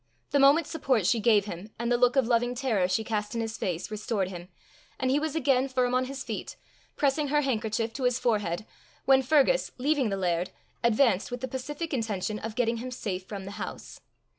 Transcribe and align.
The 0.31 0.39
moment's 0.39 0.71
support 0.71 1.05
she 1.05 1.19
gave 1.19 1.45
him, 1.45 1.69
and 1.77 1.91
the 1.91 1.95
look 1.95 2.15
of 2.15 2.25
loving 2.25 2.55
terror 2.55 2.87
she 2.87 3.03
cast 3.03 3.35
in 3.35 3.41
his 3.41 3.55
face, 3.55 3.91
restored 3.91 4.29
him; 4.29 4.47
and 4.99 5.11
he 5.11 5.19
was 5.19 5.35
again 5.35 5.67
firm 5.67 5.93
on 5.93 6.05
his 6.05 6.23
feet, 6.23 6.55
pressing 6.97 7.27
her 7.27 7.41
handkerchief 7.41 7.93
to 7.93 8.05
his 8.05 8.17
forehead, 8.17 8.65
when 9.05 9.21
Fergus, 9.21 9.71
leaving 9.77 10.09
the 10.09 10.17
laird, 10.17 10.49
advanced 10.83 11.29
with 11.29 11.41
the 11.41 11.47
pacific 11.47 11.93
intention 11.93 12.39
of 12.39 12.55
getting 12.55 12.77
him 12.77 12.89
safe 12.89 13.25
from 13.25 13.45
the 13.45 13.51
house. 13.61 14.01